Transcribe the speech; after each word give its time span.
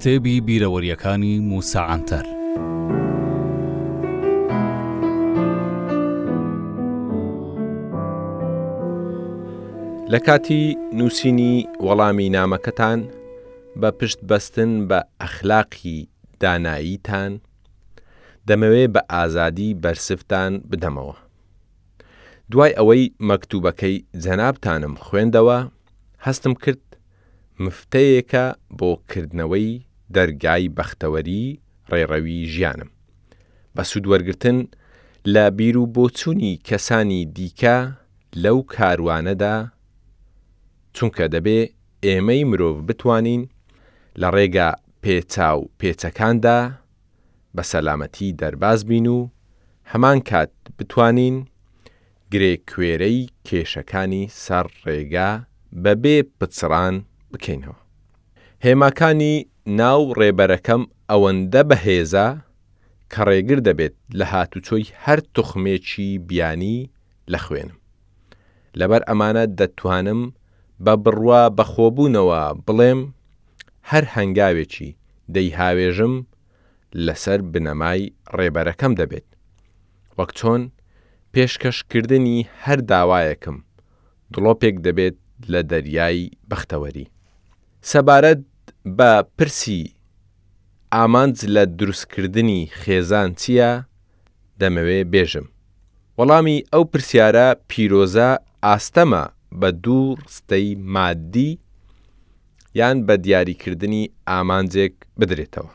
کتێبی 0.00 0.36
بیرەوەریەکانی 0.48 1.34
موساعاتەر. 1.50 2.26
لە 10.12 10.18
کاتی 10.26 10.62
نووسینی 10.98 11.54
وەڵامی 11.86 12.28
نامەکەتان 12.36 12.98
بە 13.80 13.88
پشت 13.98 14.20
بەستن 14.30 14.70
بە 14.88 14.98
ئەخلاقی 15.22 15.98
داناییتان 16.42 17.32
دەمەوێت 18.48 18.90
بە 18.94 19.00
ئازادی 19.12 19.70
بەرسفتان 19.82 20.52
بدەمەوە. 20.70 21.16
دوای 22.50 22.76
ئەوەی 22.78 23.04
مەکتوبەکەی 23.28 23.96
جەنابتانم 24.24 24.94
خوێندەوە 25.04 25.58
هەستم 26.26 26.54
کرد 26.64 26.84
مفتەیەکە 27.64 28.44
بۆ 28.78 28.90
کردنەوەی 29.10 29.70
دەرگای 30.16 30.64
بەختەوەری 30.76 31.44
ڕێڕەوی 31.92 32.38
ژیانم. 32.52 32.90
بە 33.76 33.82
سوودوەرگتن 33.90 34.58
لە 35.34 35.44
بیر 35.58 35.76
و 35.78 35.84
بۆچوونی 35.96 36.58
کەسانی 36.68 37.22
دیکە 37.36 37.78
لەو 38.42 38.58
کاروانەدا 38.74 39.56
چونکە 40.96 41.24
دەبێ 41.34 41.58
ئێمەی 42.06 42.42
مرۆڤ 42.50 42.76
بتوانین 42.88 43.42
لە 44.20 44.28
ڕێگە 44.34 44.68
پێچاو 45.02 45.60
پێچەکاندا 45.80 46.58
بە 47.56 47.62
سەلامەتی 47.70 48.34
دەرباز 48.40 48.80
بین 48.90 49.06
و 49.16 49.20
هەمان 49.92 50.18
کات 50.30 50.52
بتوانین 50.78 51.36
گرێکوێرەی 52.32 53.20
کێشەکانی 53.48 54.24
سەر 54.44 54.66
ڕێگا 54.84 55.30
بەبێ 55.84 56.16
پچڕان 56.38 56.94
بکەینەوە. 57.32 57.76
هێماکانی 58.64 59.36
ناو 59.78 60.02
ڕێبەرەکەم 60.20 60.82
ئەوەندە 61.10 61.62
بەهێزە 61.70 62.26
کە 63.12 63.20
ڕێگر 63.28 63.58
دەبێت 63.68 63.94
لە 64.18 64.26
هاتوچۆی 64.32 64.84
هەر 65.04 65.18
تخمێکی 65.34 66.10
بیانی 66.28 66.78
لە 67.32 67.38
خوێنم. 67.44 67.76
لەبەر 68.80 69.02
ئەمانە 69.08 69.44
دەتوانم 69.58 70.20
بە 70.84 70.94
بڕوا 71.04 71.42
بەخۆبوونەوە 71.58 72.42
بڵێم 72.66 73.00
هەر 73.90 74.04
هەنگاوێکی 74.14 74.88
دەیهاوێژم 75.34 76.14
لەسەر 77.06 77.38
بنەمای 77.52 78.02
ڕێبەرەکەم 78.36 78.92
دەبێت. 79.00 79.28
وەک 80.18 80.30
چۆن 80.38 80.62
پێشکەشکردنی 81.32 82.36
هەر 82.64 82.78
داوایەکم 82.90 83.58
دڵۆپێک 84.32 84.76
دەبێت 84.86 85.16
لە 85.52 85.60
دەریایی 85.70 86.24
بەختەوەری. 86.50 87.06
سەبارەت 87.92 88.40
بە 88.86 89.22
پرسی 89.38 89.94
ئامانج 90.92 91.40
لە 91.44 91.64
دروستکردنی 91.78 92.70
خێزان 92.82 93.34
چییە 93.40 93.84
دەمەوێ 94.60 95.00
بێژم. 95.12 95.46
وەڵامی 96.18 96.58
ئەو 96.72 96.84
پرسیارە 96.92 97.46
پیرۆزە 97.68 98.30
ئاستەمە 98.66 99.24
بە 99.60 99.68
دوو 99.84 100.16
ڕستەی 100.24 100.68
مادی 100.94 101.58
یان 102.74 102.96
بە 103.06 103.14
دیاریکردنی 103.24 104.10
ئامانجێک 104.28 104.94
بدرێتەوە. 105.20 105.70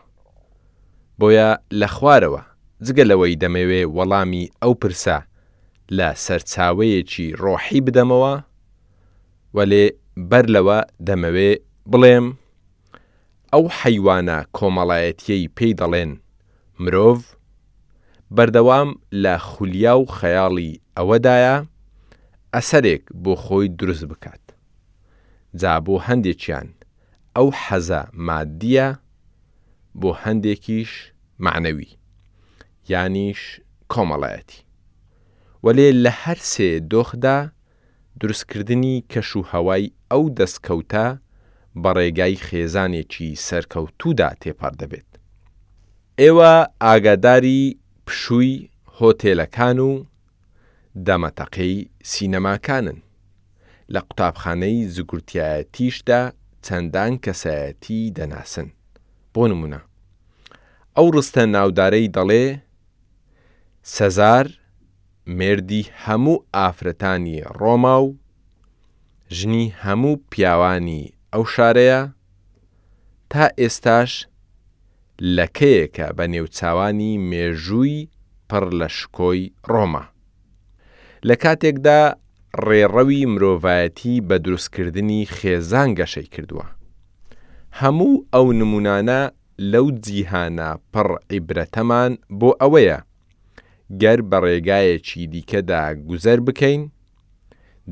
بۆیە 1.20 1.50
لە 1.80 1.88
خوارەوە 1.96 2.42
جگە 2.86 3.04
لەوەی 3.12 3.36
دەمەوێ 3.44 3.82
وەڵامی 3.96 4.46
ئەو 4.64 4.74
پرسە 4.82 5.18
لە 5.98 6.08
سەرچاوەیەکی 6.26 7.28
ڕۆحی 7.44 7.82
بدەمەوە، 7.88 8.34
وەلێ 9.56 9.86
بەر 10.30 10.46
لەوە 10.56 10.80
دەمەوێ 11.08 11.52
بڵێم 11.92 12.28
ئەو 13.54 13.66
حەیوانە 13.80 14.38
کۆمەڵایەتیەی 14.58 15.52
پێی 15.58 15.74
دەڵێن 15.82 16.12
مرۆڤ 16.84 17.22
بەردەوام 18.36 18.90
لە 19.24 19.34
خولیا 19.50 19.94
و 20.00 20.04
خەیاڵی 20.18 20.72
ئەوەدایە 20.98 21.56
ئەسەرێک 22.54 23.04
بۆ 23.24 23.34
خۆی 23.44 23.68
دروست 23.80 24.06
بکات 24.12 24.46
جا 25.62 25.74
بۆ 25.86 25.96
هەندێکیان 26.08 26.68
ئەو 27.36 27.48
حەزە 27.64 28.02
مادیە 28.28 28.88
بۆ 30.00 30.10
هەندێکیش 30.24 30.92
معنەوی 31.46 31.90
یانیش 32.92 33.42
کۆمەڵایەتی 33.94 34.60
وەلێ 35.66 35.88
لە 36.04 36.12
هەر 36.22 36.38
سێ 36.54 36.70
دۆخدا 36.92 37.38
دروستکردنی 38.22 38.96
کەش 39.12 39.30
و 39.40 39.42
هەوای 39.52 39.86
ئەو 40.12 40.24
دەستکەوتە 40.40 41.08
بە 41.84 41.92
ڕێگای 41.98 42.36
خێزانێکی 42.46 43.30
سەرکەوتودا 43.48 44.30
تێپەر 44.42 44.74
دەبێت. 44.82 45.10
ئێوە 46.22 46.54
ئاگاداری 46.84 47.62
پشووی 48.06 48.54
هۆتێلەکان 48.98 49.78
و 49.90 49.92
دەمەتەقەی 51.08 51.76
سینەماکانن. 52.12 53.00
لە 53.94 54.02
قوتابخانەی 54.08 54.78
زگورتیایەتیشدا 54.96 56.22
چەندان 56.66 57.14
کەسایەتی 57.26 58.02
دەناسن. 58.18 58.68
بۆ 59.34 59.44
نمونە. 59.52 59.80
ئەو 60.98 61.08
ڕستە 61.16 61.44
ناودارەی 61.56 62.12
دەڵێ، 62.16 62.46
سەزار 63.96 64.48
مردی 65.40 65.84
هەموو 66.04 66.38
ئافرەتانی 66.56 67.36
ڕۆما 67.60 67.96
و 68.08 68.10
ژنی 69.38 69.66
هەموو 69.84 70.16
پیاوانی 70.32 71.04
ئەو 71.36 71.44
شارەیە 71.56 72.02
تا 73.34 73.44
ئێستاش 73.60 74.12
لەکەیەکە 75.38 76.08
بە 76.18 76.26
نێوچاوانی 76.34 77.12
مێژووی 77.30 77.98
پڕ 78.50 78.66
لە 78.80 78.88
شکۆی 78.98 79.42
ڕۆما 79.72 80.04
لە 81.28 81.36
کاتێکدا 81.44 82.02
ڕێڕەوی 82.68 83.22
مرۆڤایەتی 83.34 84.16
بە 84.28 84.36
دروستکردنی 84.46 85.22
خێزان 85.36 85.90
گەشەی 86.00 86.28
کردووە 86.34 86.68
هەموو 87.82 88.14
ئەو 88.34 88.48
نمونانە 88.62 89.22
لەو 89.72 89.86
جیهانە 90.06 90.70
پڕ 90.94 91.08
عیبرەتەمان 91.32 92.12
بۆ 92.40 92.50
ئەوەیە 92.62 93.00
گەر 94.02 94.20
بە 94.30 94.38
ڕێگایەکی 94.46 95.22
دیکەدا 95.34 95.84
گوزەر 96.08 96.40
بکەین 96.48 96.84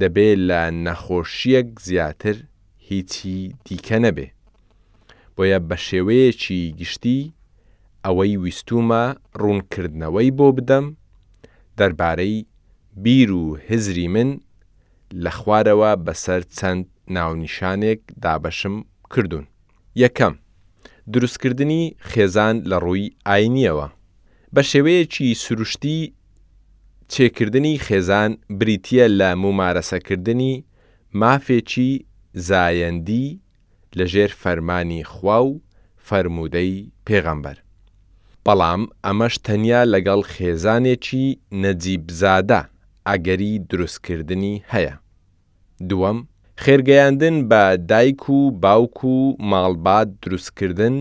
دەبێت 0.02 0.40
لە 0.50 0.62
نەخۆشیەک 0.86 1.70
زیاتر 1.88 2.38
هیچی 2.90 3.34
دیکە 3.68 3.98
نەبێ 4.06 4.28
بۆیە 5.36 5.60
بە 5.70 5.78
شێوەیەکی 5.88 6.60
گشتی 6.80 7.20
ئەوەی 8.06 8.34
ویستومە 8.44 9.04
ڕوونکردنەوەی 9.42 10.30
بۆ 10.38 10.48
بدەم 10.58 10.86
دەربارەی 11.78 12.36
بیر 13.04 13.30
و 13.40 13.44
هزری 13.70 14.08
من 14.16 14.30
لە 15.24 15.32
خوارەوە 15.40 15.92
بەسەر 16.06 16.42
چەند 16.58 16.86
ناونیشانێک 17.16 18.02
دابەشم 18.24 18.76
کردوون. 19.14 19.46
یەکەم، 20.04 20.34
دروستکردنی 21.14 21.82
خێزان 22.10 22.56
لە 22.70 22.78
ڕووی 22.84 23.06
ئاینیەوە. 23.28 23.88
بە 24.54 24.62
شێوەیەکی 24.72 25.28
سروشتی 25.44 25.98
چێکردنی 27.14 27.76
خێزان 27.86 28.32
بریتە 28.60 29.04
لە 29.20 29.30
ممارەسەکردنی 29.44 30.54
مافێکی 31.22 31.92
زایەندی 32.48 33.40
لەژێر 33.98 34.32
فەرمانی 34.42 35.04
خوا 35.14 35.40
و 35.46 35.62
فەرمودەی 36.08 36.90
پێغەمبەر. 37.08 37.58
بەڵام 38.46 38.82
ئەمەش 39.06 39.36
تەنیا 39.46 39.82
لەگەڵ 39.94 40.22
خێزانێکی 40.34 41.26
نەجیبزادە 41.64 42.62
ئەگەری 43.10 43.54
دروستکردنی 43.70 44.56
هەیە. 44.74 44.94
دووەم، 45.90 46.20
خێرگەیاندن 46.64 47.36
بە 47.50 47.64
دایک 47.90 48.22
و 48.36 48.40
باوک 48.64 49.00
و 49.14 49.18
ماڵبات 49.50 50.10
دروستکردن 50.24 50.96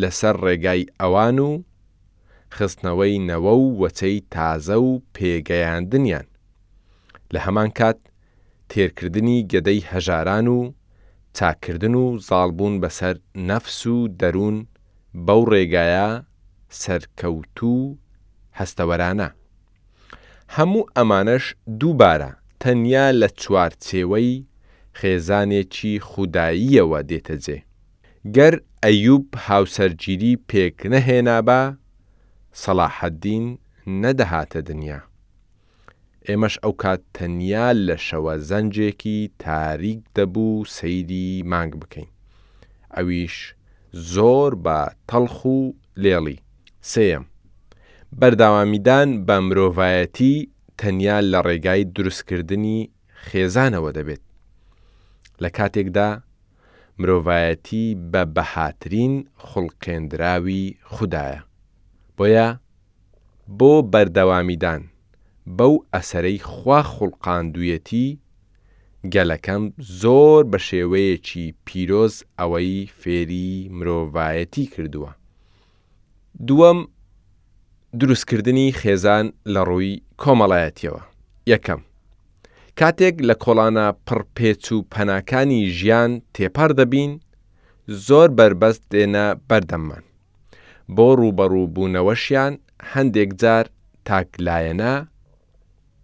لەسەر 0.00 0.34
ڕێگای 0.44 0.82
ئەوان 1.00 1.36
و 1.48 1.50
خستنەوەی 2.56 3.14
نەوە 3.28 3.52
و 3.62 3.66
وەچەی 3.82 4.18
تازە 4.34 4.76
و 4.86 4.90
پێگەیاندنیان. 5.16 6.26
لە 7.32 7.38
هەمان 7.46 7.70
کات 7.78 7.98
تێرکردنی 8.70 9.38
گەدەی 9.52 9.80
هەژاران 9.92 10.46
و 10.56 10.58
چاکردن 11.36 11.94
و 12.02 12.04
زاڵبوون 12.28 12.74
بەسەر 12.82 13.16
نەفس 13.50 13.80
و 13.92 13.96
دەروون 14.20 14.56
بەو 15.26 15.42
ڕێگایە 15.52 16.10
سەرکەوتوو 16.80 17.96
هەستەوەرانە. 18.58 19.28
هەموو 20.56 20.88
ئەمانەش 20.96 21.44
دووبارە 21.80 22.30
تەنیا 22.62 23.06
لە 23.20 23.28
چوارچێوەی 23.42 24.32
خێزانێکی 24.98 25.92
خوداییەوە 26.08 27.00
دێتە 27.10 27.36
جێ. 27.44 27.58
گەر 28.36 28.54
ئەیوب 28.84 29.26
هاوسەرگیری 29.46 30.32
پێک 30.50 30.76
نەهێنا 30.92 31.38
بە 31.48 31.60
سەلاحەدین 32.62 33.46
نەدەهاتە 34.02 34.60
دنیا. 34.68 34.98
ئێمەش 36.28 36.54
ئەو 36.62 36.72
کات 36.82 37.02
تەنیا 37.16 37.68
لە 37.86 37.96
شەوە 38.06 38.34
زەنجێکی 38.48 39.18
تاریک 39.44 40.00
دەبوو 40.16 40.52
سەیری 40.76 41.28
مانگ 41.52 41.72
بکەین 41.82 42.08
ئەویش 42.96 43.36
زۆر 44.14 44.50
بە 44.64 44.78
تەڵخ 45.10 45.36
و 45.46 45.56
لێڵی 46.02 46.38
سێم 46.92 47.24
بەرداوامیدان 48.20 49.08
بە 49.26 49.36
مرۆڤایەتی 49.46 50.36
تەنیا 50.80 51.18
لە 51.32 51.38
ڕێگای 51.46 51.82
دروستکردنی 51.96 52.78
خێزانەوە 53.26 53.90
دەبێت 53.98 54.22
لە 55.42 55.48
کاتێکدا 55.56 56.10
مرۆڤایەتی 57.00 57.86
بە 58.12 58.22
بەهاترین 58.36 59.14
خوڵقێنراوی 59.46 60.62
خوددایە 60.94 61.38
بۆیە 62.16 62.48
بۆ 63.58 63.72
بەردەوامیدان 63.92 64.82
بەو 65.46 65.74
ئەسەرەی 65.94 66.38
خوا 66.50 66.80
خوڵقااندویەتی 66.92 68.16
گەلەکەم 69.14 69.62
زۆر 70.00 70.42
بە 70.50 70.58
شێوەیەکی 70.68 71.46
پیرۆز 71.66 72.14
ئەوەی 72.38 72.80
فێری 73.00 73.54
مرۆڤایەتی 73.78 74.66
کردووە. 74.74 75.10
دووەم 76.48 76.78
دروستکردنی 78.00 78.68
خێزان 78.80 79.26
لە 79.54 79.62
ڕووی 79.68 80.02
کۆمەڵایەتیەوە. 80.22 81.02
یەکەم. 81.52 81.80
کاتێک 82.78 83.16
لە 83.28 83.34
کۆڵانە 83.44 83.86
پڕپێچ 84.06 84.64
و 84.74 84.78
پەناکانی 84.92 85.62
ژیان 85.78 86.12
تێپار 86.34 86.70
دەبین، 86.78 87.12
زۆر 88.06 88.28
بربەست 88.36 88.82
دێنە 88.92 89.26
بەردەممان. 89.48 90.04
بۆ 90.96 91.06
ڕوبەڕوو 91.20 91.66
بوونەوەشیان 91.74 92.52
هەندێک 92.94 93.30
جار 93.42 93.64
تاکلایەنە 94.06 94.94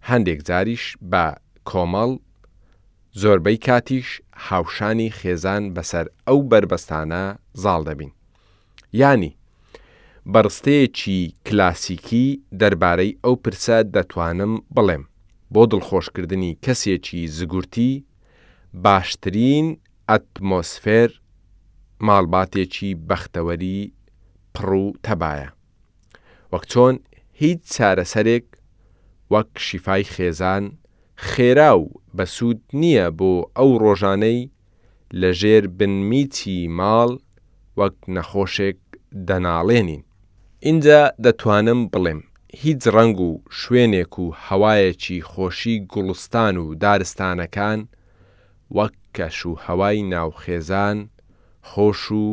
هەندێک 0.09 0.39
جاریش 0.47 0.83
بە 1.11 1.25
کۆمەڵ 1.69 2.11
زۆربەی 3.21 3.57
کاتیش 3.67 4.07
هاوشانی 4.47 5.09
خێزان 5.19 5.63
بەسەر 5.75 6.05
ئەو 6.27 6.37
بربەستانە 6.49 7.23
زاڵ 7.63 7.81
دەبین. 7.87 8.11
ینی 9.01 9.31
بەڕستەیەکی 10.33 11.19
کلاسیکی 11.47 12.25
دەربارەی 12.59 13.17
ئەو 13.23 13.35
پرسە 13.43 13.77
دەتوانم 13.95 14.53
بڵێم 14.75 15.03
بۆ 15.53 15.63
دڵخۆشکردنی 15.71 16.57
کەسێکی 16.65 17.21
زگورتی 17.37 17.91
باشترین 18.85 19.67
ئەتمۆسفێر 20.09 21.09
ماڵباتێکی 22.07 22.89
بەختەوەری 23.09 23.79
پڕ 24.55 24.69
و 24.83 24.85
تەبایە. 25.05 25.49
وەک 26.53 26.65
چۆن 26.71 26.95
هیچ 27.41 27.59
چارەسەرێک 27.75 28.45
وەک 29.31 29.49
شیفای 29.65 30.03
خێزان 30.13 30.63
خێرا 31.29 31.71
و 31.81 31.83
بە 32.17 32.25
سوود 32.35 32.61
نییە 32.81 33.07
بۆ 33.19 33.31
ئەو 33.57 33.69
ڕۆژانەی 33.83 34.39
لە 35.19 35.29
ژێر 35.39 35.63
بنمیتی 35.77 36.59
ماڵ 36.77 37.09
وەک 37.79 37.95
نەخۆشێک 38.15 38.79
دەناڵێنین. 39.27 40.03
اینجا 40.67 41.01
دەتوانم 41.25 41.79
بڵێم 41.93 42.21
هیچ 42.61 42.81
ڕنگ 42.95 43.17
و 43.27 43.31
شوێنێک 43.59 44.13
و 44.23 44.25
هەوایەکی 44.45 45.17
خۆشی 45.31 45.75
گوڵستان 45.91 46.55
و 46.63 46.65
دارستانەکان 46.83 47.79
وەک 48.77 48.95
کەش 49.17 49.39
و 49.49 49.53
هەوای 49.65 49.99
ناوخێزان 50.11 50.97
خۆش 51.69 52.01
و 52.21 52.25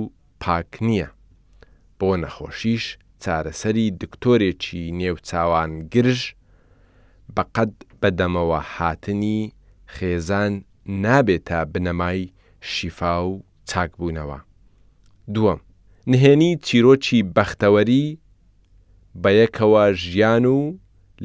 پاک 0.42 0.70
نییە. 0.86 1.08
بۆ 2.00 2.10
نەخۆشیش 2.22 2.84
چارەسەری 3.22 3.86
دکتۆرێکی 4.02 4.82
نێوچاوان 4.98 5.70
گرژ 5.94 6.20
بەقەد 7.36 7.72
بەدەمەوە 8.02 8.60
هاتنی 8.74 9.38
خێزان 9.94 10.52
نابێت 11.04 11.44
تا 11.48 11.60
بنەمای 11.72 12.20
شیفا 12.72 13.14
و 13.30 13.32
چاکبوونەوە. 13.70 14.38
دووەم، 15.34 15.60
نهێنی 16.12 16.52
چیرۆکی 16.66 17.20
بەختەوەری 17.36 18.06
بە 19.22 19.30
یەکەوە 19.40 19.84
ژیان 20.04 20.44
و 20.56 20.58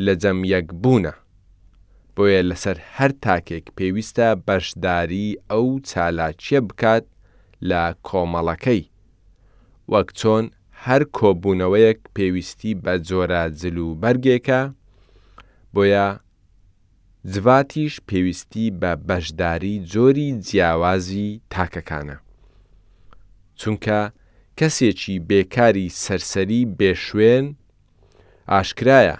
لە 0.06 0.14
جەمیەک 0.22 0.68
بوونە. 0.82 1.14
بۆیە 2.16 2.42
لەسەر 2.50 2.78
هەر 2.96 3.12
تاکێک 3.26 3.66
پێویستە 3.78 4.28
بەشداری 4.48 5.28
ئەو 5.52 5.68
چالاچیە 5.90 6.60
بکات 6.70 7.06
لە 7.70 7.84
کۆمەڵەکەی. 8.08 8.84
وەک 9.92 10.10
چۆن 10.20 10.46
هەر 10.84 11.02
کۆبوونەوەیەک 11.18 12.00
پێویستی 12.16 12.72
بە 12.84 12.94
جۆرە 13.08 13.44
جللو 13.62 13.90
بەرگێکە 14.02 14.62
بۆیە 15.76 16.06
جواتیش 17.34 17.94
پێویستی 18.10 18.66
بە 18.82 18.92
بەشداری 19.08 19.76
جۆری 19.94 20.30
جیاوازی 20.48 21.42
تاکەکانە. 21.54 22.18
چونکە 23.60 24.00
کەسێکی 24.60 25.16
بێکاری 25.30 25.88
سەرسەری 26.04 26.62
بێشوێن 26.80 27.46
ئاشکرایە 28.52 29.18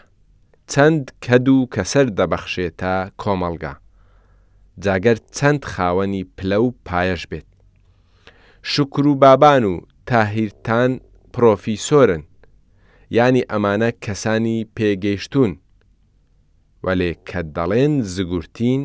چەند 0.72 1.04
کەد 1.26 1.48
و 1.56 1.68
کەسەر 1.76 2.08
دەبەخشێتە 2.18 2.96
کۆمەلگا. 3.22 3.74
جاگەر 4.84 5.18
چەند 5.38 5.62
خاوەنی 5.72 6.24
پلە 6.38 6.58
و 6.66 6.68
پایەش 6.90 7.24
بێت. 7.32 7.48
شکر 8.72 9.06
و 9.08 9.16
بابان 9.16 9.64
و 9.72 9.74
تاهیرتان 10.10 10.92
پرۆفیسۆرن، 11.34 12.24
ینی 13.18 13.44
ئەمانە 13.54 13.90
کەسانی 14.06 14.60
پێگەیشتون. 14.78 15.52
وەلێ 16.86 17.12
کە 17.28 17.42
دەڵێن 17.56 17.94
زگورتین 18.14 18.82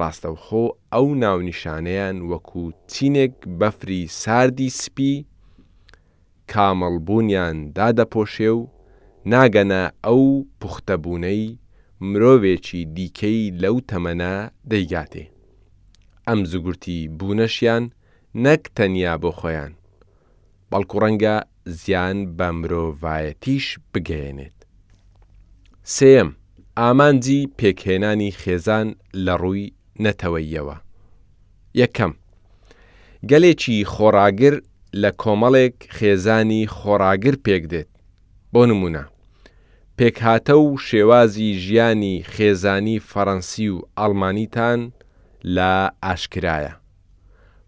ڕاستەوخۆ 0.00 0.64
ئەو 0.92 1.06
ناونیشانەیان 1.22 2.16
وەکو 2.30 2.64
چینێک 2.92 3.34
بەفری 3.58 4.02
ساردی 4.22 4.70
سپی 4.82 5.12
کامەڵبوونیان 6.52 7.56
دادەپۆشێ 7.76 8.50
و 8.58 8.62
ناگەنە 9.32 9.82
ئەو 10.06 10.22
پوختەبوونەی 10.60 11.42
مرۆڤێکی 12.10 12.80
دیکەی 12.96 13.40
لەو 13.62 13.76
تەمەنا 13.90 14.34
دەیگاتێ. 14.70 15.24
ئەم 16.28 16.40
زگورتی 16.52 16.98
بوونەشیان 17.18 17.84
نەک 18.44 18.62
تەنیا 18.76 19.14
بۆ 19.22 19.30
خۆیان، 19.38 19.72
بەڵکو 20.70 20.96
ڕەنگە 21.02 21.36
زیان 21.82 22.18
بە 22.38 22.48
مرۆڤایەتیش 22.60 23.66
بگەێنێت. 23.92 24.58
سم 25.96 26.28
ئامانجی 26.80 27.40
پێکهێنانی 27.58 28.30
خێزان 28.40 28.86
لە 29.26 29.34
ڕووی 29.42 29.72
نەتەوەیەوە. 30.04 30.76
یەکەم 31.80 32.12
گەلێکی 33.30 33.76
خۆراگر 33.92 34.54
لە 35.02 35.10
کۆمەڵێک 35.22 35.74
خێزانی 35.96 36.62
خۆراگر 36.76 37.34
پێک 37.46 37.62
دێت 37.72 37.90
بۆ 38.52 38.62
نمونە 38.70 39.04
پێکهاتە 39.98 40.54
و 40.64 40.66
شێوازی 40.88 41.50
ژیانی 41.64 42.14
خێزانی 42.32 42.96
فەڕەنسی 43.10 43.68
و 43.74 43.78
ئەڵمانیتان 43.98 44.80
لە 45.56 45.72
ئاشکرایە 46.04 46.74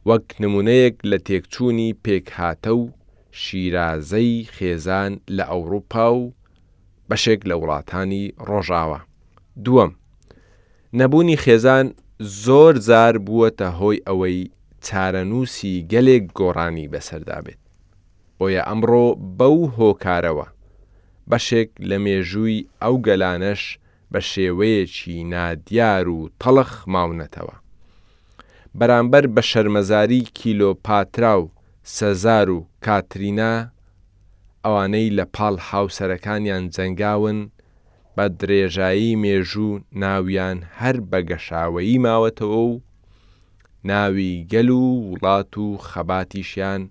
وەک 0.08 0.26
نمونەیەک 0.42 0.96
لە 1.10 1.18
تێکچوونی 1.26 1.90
پێکهاتە 2.04 2.70
و 2.80 2.82
شیرازەی 3.42 4.34
خێزان 4.56 5.12
لە 5.36 5.44
ئەوروپا 5.50 6.06
و 6.20 6.22
بەشێک 7.10 7.40
لە 7.50 7.54
وڵاتانی 7.62 8.24
ڕۆژاوە 8.48 8.98
دووەم 9.64 9.92
نەبوونی 11.00 11.36
خێزان 11.44 11.86
زۆر 12.44 12.74
زار 12.88 13.14
بووەتە 13.26 13.68
هۆی 13.80 14.04
ئەوەی 14.08 14.38
چارەنووسی 14.86 15.72
گەلێک 15.92 16.24
گۆڕانی 16.38 16.90
بەسەردا 16.92 17.38
بێت 17.44 17.60
بۆیە 18.38 18.62
ئەمڕۆ 18.68 19.06
بەو 19.38 19.58
هۆکارەوە 19.78 20.46
بەشێک 21.30 21.70
لە 21.88 21.96
مێژووی 22.04 22.66
ئەو 22.82 22.94
گەلانەش 23.06 23.62
بە 24.12 24.20
شێوەیەکی 24.30 25.16
نادیار 25.32 26.06
و 26.16 26.30
تەڵخ 26.40 26.70
ماونەتەوە 26.92 27.56
بەرامبەر 28.78 29.24
بە 29.34 29.42
شەرمەزاری 29.50 30.20
کیلۆپاترا 30.38 31.34
و 31.42 31.50
سەزار 31.96 32.48
و 32.56 32.58
کاترینا 32.84 33.54
ئەوانەی 34.64 35.14
لە 35.18 35.24
پاڵ 35.34 35.54
هاوسەرەکانیان 35.68 36.64
جەنگاون 36.74 37.38
بە 38.18 38.26
درێژایی 38.40 39.12
مێژوو 39.22 39.70
ناویان 40.02 40.58
هەر 40.80 40.96
بە 41.10 41.20
گەشاوەیی 41.28 42.02
ماوەتەوە 42.04 42.58
و 42.72 42.74
ناوی 43.90 44.30
گەل 44.52 44.68
و 44.82 44.86
وڵات 45.12 45.52
و 45.64 45.68
خەباتیشیان 45.88 46.82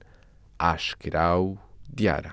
ئاشکرا 0.61 1.33
و 1.43 1.47
دیارە. 1.97 2.31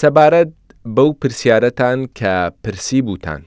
سەبارەت 0.00 0.52
بەو 0.96 1.10
پرسیارەتان 1.20 1.98
کە 2.18 2.34
پرسی 2.62 3.00
بوتان 3.06 3.42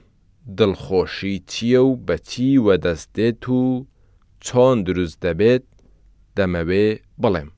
دڵخۆشی 0.58 1.34
چییە 1.50 1.82
و 1.88 1.92
بەچی 2.06 2.60
وەدەستێت 2.66 3.42
و 3.58 3.62
چۆن 4.44 4.76
دروست 4.86 5.18
دەبێت 5.24 5.64
دەمەوێ 6.36 6.86
بڵێم. 7.22 7.50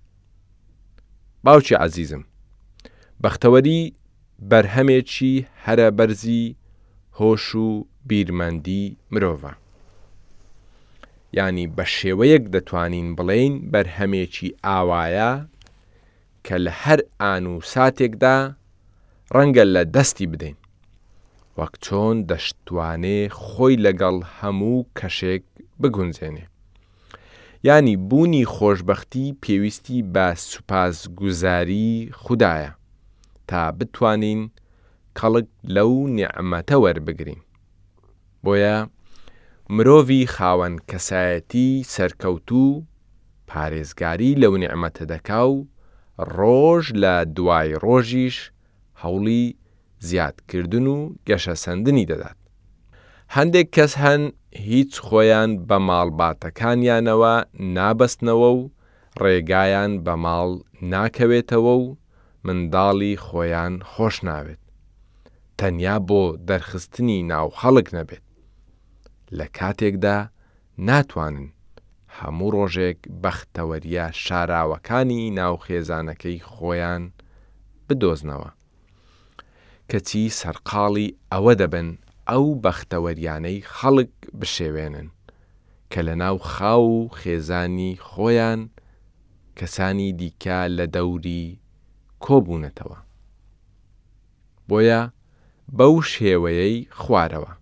باوکی 1.45 1.75
عزیزم، 1.87 2.23
بەختەوەری 3.23 3.83
بەرهەمێکی 4.49 5.47
هەرەبەرزی 5.67 6.45
هۆش 7.19 7.47
و 7.65 7.69
بیرمەندی 8.09 8.87
مرۆڤە. 9.13 9.53
ینی 11.39 11.67
بە 11.77 11.85
شێوەیەک 11.97 12.45
دەتوانین 12.55 13.09
بڵین 13.17 13.55
بەرهەمێکی 13.73 14.49
ئاوایە 14.67 15.33
کە 16.47 16.57
لە 16.65 16.73
هەر 16.83 17.01
ئان 17.21 17.45
و 17.53 17.57
ساتێکدا 17.73 18.37
ڕەنگە 19.37 19.65
لە 19.75 19.83
دەستی 19.95 20.31
بدەین. 20.33 20.57
وەک 21.59 21.73
چۆن 21.85 22.17
دەشتوانێ 22.29 23.21
خۆی 23.43 23.75
لەگەڵ 23.85 24.17
هەموو 24.39 24.87
کەشێک 24.99 25.45
بگونجێنێ. 25.83 26.45
ینی 27.69 27.97
بوونی 28.09 28.45
خۆشببختی 28.55 29.27
پێویستی 29.43 29.99
بە 30.15 30.27
سوپاس 30.51 30.97
گوزاری 31.19 31.91
خوددایە. 32.23 32.73
تا 33.51 33.63
بتوانین 33.79 34.43
کەڵک 35.21 35.49
لەو 35.77 35.93
نیعممەتە 36.17 36.77
وەربگرین. 36.85 37.41
بۆیە 38.45 38.77
مرۆڤ 39.77 40.09
خاوەن 40.35 40.75
کەسایەتی 40.91 41.69
سەرکەوتوو 41.95 42.71
پارێزگاری 43.51 44.39
لەو 44.43 44.53
نیعممەتە 44.63 45.05
دەکا 45.13 45.43
و 45.55 45.57
ڕۆژ 46.39 46.85
لە 47.03 47.15
دوای 47.37 47.69
ڕۆژیش 47.85 48.37
هەوڵی 49.03 49.45
زیادکردن 50.09 50.87
و 50.95 50.99
گەشەسەندنی 51.29 52.09
دەدات. 52.11 52.39
هەندێک 53.37 53.69
کەس 53.77 53.93
هەن 54.05 54.23
هیچ 54.69 54.93
خۆیان 55.07 55.51
بە 55.69 55.77
ماڵباتەکانیانەوە 55.89 57.35
نابەستنەوە 57.77 58.51
و 58.59 58.61
ڕێگایان 59.23 59.93
بە 60.05 60.15
ماڵ 60.25 60.49
ناکەوێتەوە 60.93 61.75
و 61.83 61.85
منداڵی 62.47 63.13
خۆیان 63.27 63.75
خۆش 63.91 64.17
ناوێت 64.29 64.61
تەنیا 65.59 65.97
بۆ 66.09 66.23
دەرخستنی 66.49 67.19
ناو 67.33 67.49
خەڵک 67.61 67.89
نەبێت 67.97 68.25
لە 69.39 69.47
کاتێکدا 69.59 70.19
ناتوانن 70.89 71.49
هەموو 72.19 72.51
ڕۆژێک 72.57 72.99
بەختەوەریە 73.23 74.07
شاراوەکانی 74.25 75.23
ناوخێزانەکەی 75.39 76.39
خۆیان 76.53 77.03
بدۆزنەوە 77.89 78.51
کەچی 79.91 80.25
سەرقاڵی 80.41 81.09
ئەوە 81.33 81.53
دەبن 81.61 81.89
ئەو 82.29 82.45
بەختەوەریانەی 82.65 83.59
خەڵک 83.75 84.13
بشێوێنن 84.41 85.09
کە 85.93 86.01
لە 86.07 86.15
ناو 86.23 86.37
خاو 86.53 86.85
و 86.99 87.09
خێزانی 87.19 87.93
خۆیان 88.09 88.61
کەسانی 89.59 90.11
دیکە 90.21 90.61
لە 90.79 90.87
دەوری 90.97 91.47
کۆبوونەتەوە 92.27 92.99
بۆیە 94.69 95.01
بەو 95.77 95.95
شێوەیەی 96.13 96.77
خوارەوە 97.01 97.53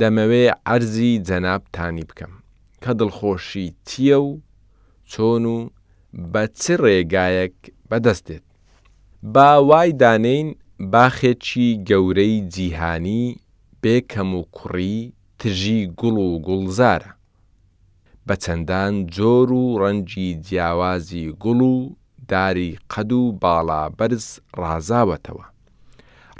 دەمەوێ 0.00 0.44
ئەرزی 0.66 1.12
جەنابتانی 1.28 2.08
بکەم 2.10 2.32
کە 2.82 2.90
دڵخۆشی 2.98 3.66
تیە 3.88 4.18
و 4.28 4.30
چۆن 5.10 5.44
و 5.56 5.58
بە 6.32 6.44
چ 6.60 6.62
ڕێگایەک 6.82 7.56
بەدەستێت 7.90 8.46
با 9.34 9.50
وای 9.68 9.90
دانین 10.02 10.48
باخێکی 10.92 11.68
گەورەی 11.88 12.34
جیهانی 12.54 13.24
بێکەم 13.82 14.30
و 14.40 14.42
کوڕی 14.56 14.96
تژی 15.38 15.80
گوڵ 15.98 16.16
و 16.28 16.30
گوڵزارە 16.46 17.12
بە 18.26 18.34
چەندان 18.44 18.92
جۆر 19.16 19.48
و 19.60 19.64
ڕەنجی 19.82 20.28
جیاوازی 20.46 21.26
گوڵ 21.42 21.60
و 21.74 21.76
داری 22.34 22.68
قەد 22.94 23.12
و 23.20 23.22
باڵا 23.42 23.82
بەرز 23.98 24.26
ڕازاوەتەوە. 24.64 25.46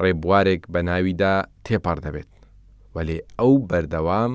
ڕێبوارێک 0.02 0.62
بە 0.72 0.80
ناویدا 0.88 1.34
تێپەڕ 1.66 1.98
دەبێت 2.06 2.30
وەلێ 2.94 3.18
ئەو 3.38 3.52
بەردەوام 3.68 4.32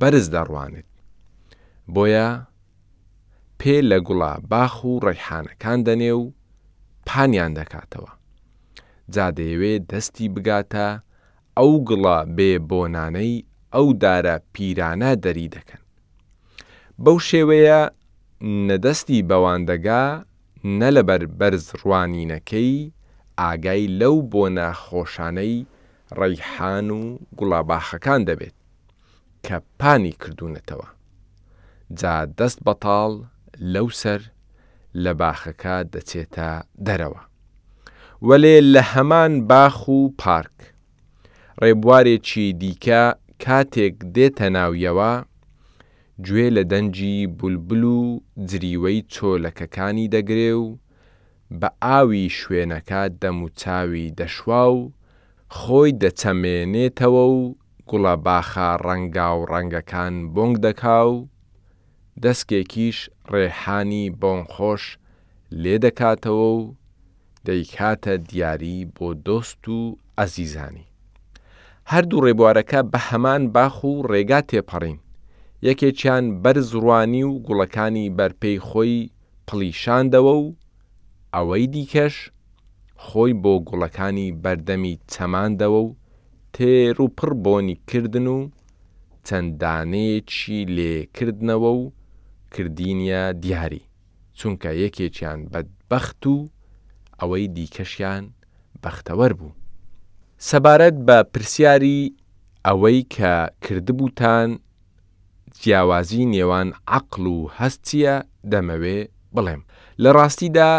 بەرز 0.00 0.26
دەڕوانێت. 0.34 0.88
بۆیە 1.94 2.28
پێ 3.60 3.76
لە 3.90 3.98
گوڵا 4.06 4.32
باخ 4.50 4.74
و 4.90 5.00
ڕێحانەکان 5.06 5.78
دەنێ 5.88 6.12
و 6.20 6.24
پانیان 7.08 7.52
دەکاتەوە. 7.58 8.12
جادەیەوێ 9.14 9.74
دەستی 9.90 10.26
بگاتە 10.34 10.88
ئەو 11.58 11.72
گڵە 11.88 12.18
بێ 12.36 12.52
بۆنانەی 12.70 13.34
ئەو 13.74 13.86
دارە 14.02 14.36
پیرانە 14.54 15.10
دەری 15.24 15.48
دەکەن. 15.56 15.82
بەو 17.04 17.18
شێوەیە 17.28 17.80
نەدەستی 18.68 19.18
بەواندەگا 19.30 20.04
نە 20.78 20.88
لەبەر 20.96 21.22
بەرز 21.38 21.66
ڕوانینەکەی 21.82 22.80
ئاگای 23.40 23.84
لەو 24.00 24.16
بۆ 24.32 24.44
ناخۆشانەی 24.58 25.54
ڕەیحان 26.18 26.88
و 26.98 27.02
گوڵاباخەکان 27.38 28.20
دەبێت 28.28 28.56
کە 29.46 29.56
پانی 29.78 30.12
کردوونەتەوە 30.22 30.86
جا 31.98 32.14
دەست 32.38 32.58
بەتاڵ 32.66 33.12
لەو 33.74 33.86
سەر 34.00 34.20
لە 35.04 35.12
باخەکە 35.20 35.76
دەچێتە 35.92 36.50
دەرەوە 36.86 37.20
وەلێ 38.28 38.56
لە 38.74 38.82
هەمان 38.92 39.32
باخ 39.50 39.78
و 39.96 40.00
پارک 40.22 40.56
ڕێبوارێکی 41.62 42.46
دیکە 42.60 43.02
کاتێک 43.44 43.94
دێتە 44.16 44.46
ناویەوە 44.56 45.12
گوێ 46.26 46.46
لە 46.56 46.62
دەنجی 46.72 47.16
بولبل 47.38 47.82
و 47.96 48.00
جریوەی 48.50 48.98
چۆلەکەکانی 49.14 50.06
دەگرێ 50.14 50.52
و 50.62 50.66
بە 51.60 51.68
ئاوی 51.84 52.24
شوێنەکە 52.38 53.02
دەموچاوی 53.22 54.14
دەشوا 54.18 54.64
و 54.76 54.80
خۆی 55.58 55.90
دەچەمێنێتەوە 56.02 57.24
و 57.36 57.38
گوڵە 57.88 58.14
باخە 58.26 58.68
ڕەنگا 58.86 59.30
و 59.36 59.40
ڕەنگەکان 59.52 60.14
بۆنگ 60.34 60.56
دەکا 60.66 60.98
و 61.14 61.16
دەستکێکیش 62.22 62.98
ڕێحانی 63.32 64.04
بۆنخۆش 64.20 64.84
لێ 65.62 65.76
دەکاتەوە 65.84 66.48
و 66.56 66.60
دەیکاتە 67.48 68.14
دیاری 68.28 68.78
بۆ 68.96 69.08
دۆست 69.26 69.62
و 69.76 69.80
ئەزیزانی. 70.18 70.86
هەردوو 71.92 72.22
ڕێبوارەکە 72.26 72.80
بە 72.92 72.98
هەمان 73.08 73.42
باخ 73.54 73.76
و 73.90 73.92
ڕێگا 74.12 74.40
تێپەڕین. 74.50 74.98
یەکێکیان 75.68 76.24
بەرزڕوانی 76.42 77.22
و 77.30 77.32
گوڵەکانی 77.46 78.06
بەرپەی 78.18 78.56
خۆی 78.68 78.94
پڵیشاندەوە 79.46 80.34
و 80.44 80.46
ئەوەی 81.34 81.66
دیکەش 81.74 82.14
خۆی 83.06 83.32
بۆ 83.42 83.54
گوڵەکانی 83.68 84.28
بەردەمی 84.42 84.94
چەماندەوە 85.12 85.80
و 85.86 85.96
تێر 86.54 86.96
و 87.02 87.06
پڕبۆنی 87.18 87.76
کردن 87.88 88.26
و 88.36 88.38
چەندانەیەکی 89.26 90.58
لێکردنەوە 90.76 91.70
و 91.80 91.82
کردینیە 92.54 93.22
دیاری 93.42 93.82
چونکە 94.38 94.70
یەکێکیان 94.84 95.40
بەدبەخت 95.52 96.22
و 96.32 96.36
ئەوەی 97.20 97.46
دیکەشیان 97.56 98.24
بەختەوەەر 98.82 99.32
بوو 99.38 99.52
سەبارەت 100.48 100.96
بە 101.06 101.16
پرسیاری 101.32 101.98
ئەوەی 102.66 103.00
کە 103.14 103.34
کردبووتان 103.64 104.50
جیاوازی 105.62 106.28
نێوان 106.34 106.68
عقل 106.96 107.24
و 107.36 107.50
هەستیە 107.58 108.14
دەمەوێ 108.52 108.98
بڵێم 109.34 109.62
لە 110.02 110.10
ڕاستیدا 110.16 110.72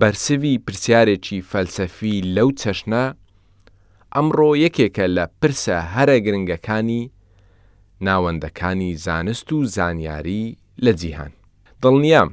بەرسوی 0.00 0.54
پرسیارێکی 0.66 1.38
فەلسەفی 1.50 2.16
لەو 2.36 2.48
چەشنە 2.60 3.04
ئەمڕۆ 4.14 4.50
یەکێکە 4.64 5.06
لە 5.16 5.24
پرسە 5.40 5.76
هەرە 5.94 6.16
گرنگەکانی 6.24 7.02
ناوەندەکانی 8.06 8.90
زانست 9.04 9.48
و 9.52 9.56
زانیاری 9.76 10.44
لە 10.84 10.92
جیهان 11.00 11.32
دڵنیام 11.82 12.30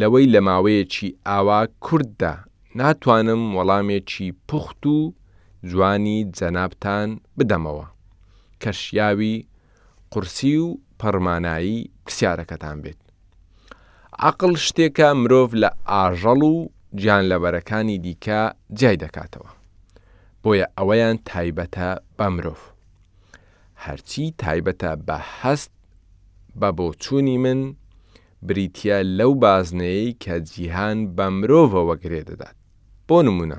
لەوەی 0.00 0.26
لە 0.34 0.40
ماوەیەکی 0.48 1.08
ئاوا 1.28 1.60
کورددا 1.84 2.34
ناتوانم 2.80 3.42
وەڵامێکی 3.56 4.28
پوخت 4.48 4.82
و 4.94 4.98
جوانی 5.70 6.18
جەنابان 6.36 7.08
بدەمەوە 7.38 7.86
کەشیاوی 8.62 9.36
قورسی 10.12 10.56
و 10.64 10.66
پەرمانایی 11.02 11.78
پرسیارەکەتان 12.06 12.78
بێت. 12.84 13.00
عقل 14.28 14.52
شتێکە 14.66 15.08
مرۆڤ 15.22 15.50
لە 15.62 15.70
ئاژەڵ 15.90 16.40
و 16.50 16.54
گیانلەبەرەکانی 17.00 17.96
دیکە 18.04 18.40
جای 18.78 18.96
دەکاتەوە. 19.04 19.50
بۆیە 20.42 20.66
ئەوەیان 20.78 21.16
تایبەتە 21.30 21.90
بە 22.18 22.26
مرۆڤ. 22.36 22.60
هەرچی 23.84 24.24
تایبەتە 24.42 24.90
بە 25.06 25.16
هەست 25.40 25.72
بە 26.60 26.68
بۆچووی 26.78 27.38
من 27.44 27.60
بریتە 28.48 28.96
لەو 29.18 29.32
بازنەیەی 29.42 30.16
کە 30.22 30.34
جیهان 30.50 30.98
بە 31.16 31.26
مرۆڤەوە 31.40 31.94
گرێ 32.02 32.22
دەدات. 32.28 32.56
بۆ 33.08 33.18
نمونە، 33.26 33.58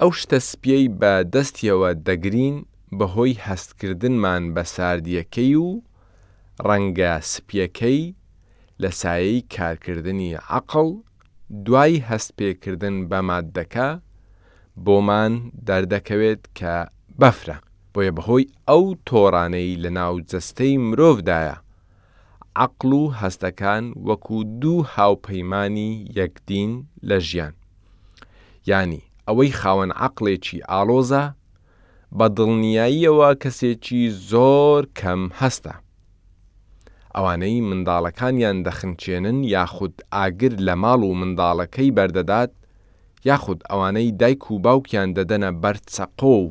ئەو 0.00 0.10
شتە 0.20 0.38
سپیەی 0.50 0.86
بە 1.00 1.12
دەستیەوە 1.34 1.90
دەگرین 2.06 2.56
بەهۆی 2.98 3.40
هەستکردنمان 3.46 4.42
بە 4.54 4.62
ساردیەکەی 4.74 5.54
و 5.64 5.68
ڕەنگە 6.68 7.12
سپیەکەی 7.32 8.00
لە 8.82 8.90
سایی 9.00 9.40
کارکردنی 9.54 10.30
عقڵ 10.56 10.88
دوای 11.66 11.94
هەستپێکردن 12.10 12.96
بە 13.10 13.18
مادەکە 13.28 13.88
بۆمان 14.84 15.32
دەردەکەوێت 15.68 16.42
کە 16.58 16.74
بەفرە 17.20 17.56
بۆیە 17.92 18.12
بەهۆی 18.16 18.44
ئەو 18.68 18.82
تۆڕانەی 19.08 19.70
لە 19.84 19.90
ناو 19.98 20.12
جەستەی 20.30 20.72
مرۆڤدایە 20.88 21.56
عقل 22.64 22.90
و 23.00 23.04
هەستەکان 23.20 23.84
وەکو 24.08 24.36
دوو 24.60 24.78
هاوپەیمانی 24.94 25.90
یەکدین 26.18 26.70
لە 27.08 27.18
ژیان 27.28 27.54
ینی 28.68 29.02
ئەوەی 29.28 29.50
خاوەن 29.60 29.92
عقلێکی 30.06 30.58
ئالۆزە 30.70 31.24
بە 32.18 32.26
دڵنیاییەوە 32.36 33.28
کەسێکی 33.42 34.02
زۆر 34.30 34.80
کەم 34.98 35.22
هەستە 35.40 35.74
ئەوانەی 37.16 37.58
منداڵەکانیان 37.70 38.58
دەخنچێنن 38.66 39.38
یاخود 39.54 39.94
ئاگر 40.14 40.52
لە 40.66 40.74
ماڵ 40.82 41.00
و 41.06 41.18
منداڵەکەی 41.20 41.94
بەردەدات 41.96 42.52
یاخود 43.28 43.60
ئەوانەی 43.70 44.08
دایک 44.20 44.42
و 44.52 44.60
باوکیان 44.64 45.08
دەدەنە 45.18 45.50
بەرچەقۆ 45.62 46.34
و 46.42 46.46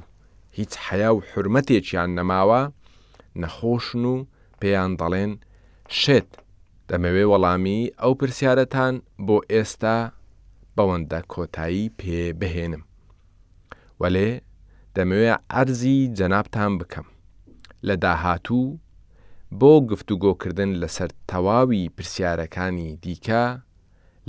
هیچ 0.58 0.74
حیا 0.86 1.12
و 1.16 1.20
حرمەتێکیان 1.30 2.10
نەماوە 2.18 2.62
نەخۆشن 3.42 4.04
و 4.12 4.16
پێیان 4.62 4.92
دەڵێن 5.02 5.32
شێت 6.02 6.30
دەمەوێ 6.90 7.24
وەڵامی 7.32 7.80
ئەو 8.02 8.12
پرسیارەتان 8.20 8.94
بۆ 9.26 9.38
ئێستا 9.52 9.98
بەوەندە 10.76 11.20
کۆتایی 11.34 11.86
پێ 12.00 12.20
بهێنم 12.40 12.84
وەلێ 14.02 14.30
دەمەوێ 14.96 15.32
ئەرزی 15.54 16.00
جەنابان 16.18 16.72
بکەم 16.80 17.08
لە 17.88 17.96
داهاتوو 18.04 18.66
بۆ 19.60 19.70
گفتوگۆکردن 19.92 20.70
لەسەر 20.82 21.10
تەواوی 21.30 21.90
پرسیارەکانی 21.98 22.90
دیکە 23.04 23.44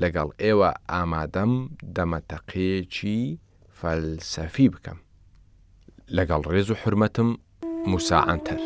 لەگەڵ 0.03 0.29
ئێوە 0.43 0.71
ئامادەم 0.93 1.53
دەمەتەقەیەکی 1.97 3.21
فەلسەفی 3.79 4.69
بکەم. 4.75 4.99
لەگەڵ 6.17 6.43
ڕێز 6.53 6.69
و 6.71 6.79
حرمەتم 6.83 7.29
موساعاتەر. 7.91 8.61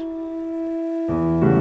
thank 1.08 1.44
you 1.44 1.55